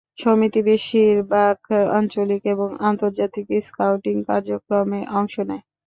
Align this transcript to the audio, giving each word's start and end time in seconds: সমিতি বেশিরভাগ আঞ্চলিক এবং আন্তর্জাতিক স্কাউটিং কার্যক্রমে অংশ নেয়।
সমিতি 0.17 0.61
বেশিরভাগ 0.67 1.57
আঞ্চলিক 1.97 2.41
এবং 2.53 2.69
আন্তর্জাতিক 2.89 3.47
স্কাউটিং 3.67 4.15
কার্যক্রমে 4.29 4.99
অংশ 5.19 5.35
নেয়। 5.49 5.63